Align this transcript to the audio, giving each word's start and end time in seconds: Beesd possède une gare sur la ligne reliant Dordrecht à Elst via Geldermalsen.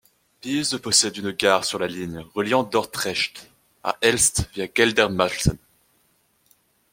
Beesd 0.41 0.77
possède 0.79 1.15
une 1.17 1.29
gare 1.29 1.63
sur 1.63 1.77
la 1.77 1.85
ligne 1.85 2.25
reliant 2.33 2.63
Dordrecht 2.63 3.51
à 3.83 3.99
Elst 4.01 4.49
via 4.51 4.65
Geldermalsen. 4.67 5.59